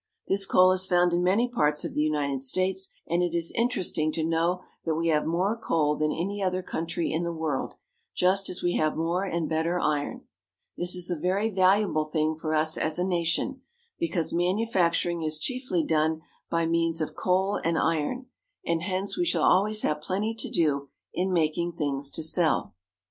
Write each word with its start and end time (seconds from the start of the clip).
This 0.27 0.47
coal 0.47 0.71
is 0.71 0.87
found 0.87 1.13
in 1.13 1.21
many 1.23 1.47
parts 1.47 1.85
of 1.85 1.93
the 1.93 2.01
United 2.01 2.41
States; 2.41 2.89
and 3.07 3.21
it 3.21 3.35
is 3.35 3.51
interesting 3.55 4.11
to 4.13 4.23
know 4.23 4.63
that 4.83 4.95
we 4.95 5.09
have 5.09 5.27
more 5.27 5.55
coal 5.55 5.95
than 5.95 6.11
any 6.11 6.41
other 6.43 6.63
country 6.63 7.11
in 7.11 7.23
the 7.23 7.31
world, 7.31 7.75
just 8.15 8.49
as 8.49 8.63
we 8.63 8.73
have 8.77 8.97
more 8.97 9.23
and 9.25 9.47
better 9.47 9.79
iron. 9.79 10.23
This 10.75 10.95
is 10.95 11.11
a 11.11 11.15
very 11.19 11.51
valuable 11.51 12.05
thing 12.05 12.35
for 12.35 12.55
us 12.55 12.79
as 12.79 12.97
a 12.97 13.03
nation, 13.03 13.61
because 13.99 14.33
manufacturing 14.33 15.21
is 15.21 15.37
chiefly 15.37 15.83
done 15.83 16.21
by 16.49 16.65
means 16.65 16.99
of 16.99 17.13
coal 17.13 17.61
and 17.63 17.77
iron, 17.77 18.25
and 18.65 18.81
hence 18.81 19.15
we 19.15 19.23
shall 19.27 19.43
always 19.43 19.83
have 19.83 20.01
plenty 20.01 20.33
to 20.33 20.49
do 20.49 20.89
in 21.13 21.31
making 21.31 21.73
things 21.73 22.09
to 22.09 22.23
sell. 22.23 22.73